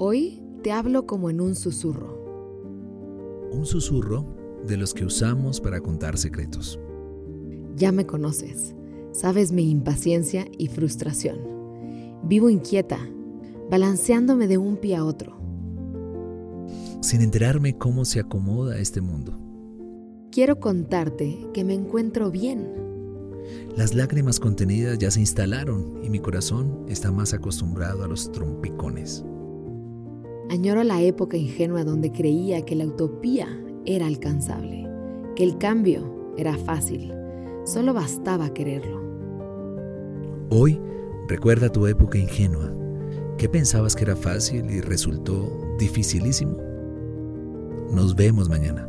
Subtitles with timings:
[0.00, 3.50] Hoy te hablo como en un susurro.
[3.50, 4.24] Un susurro
[4.64, 6.78] de los que usamos para contar secretos.
[7.74, 8.76] Ya me conoces,
[9.10, 11.38] sabes mi impaciencia y frustración.
[12.22, 13.00] Vivo inquieta,
[13.68, 15.36] balanceándome de un pie a otro.
[17.00, 19.36] Sin enterarme cómo se acomoda este mundo.
[20.30, 22.68] Quiero contarte que me encuentro bien.
[23.76, 29.24] Las lágrimas contenidas ya se instalaron y mi corazón está más acostumbrado a los trompicones.
[30.50, 33.48] Añoro la época ingenua donde creía que la utopía
[33.84, 34.88] era alcanzable,
[35.36, 37.12] que el cambio era fácil,
[37.64, 39.02] solo bastaba quererlo.
[40.48, 40.80] Hoy
[41.28, 42.72] recuerda tu época ingenua.
[43.36, 46.56] ¿Qué pensabas que era fácil y resultó dificilísimo?
[47.92, 48.88] Nos vemos mañana.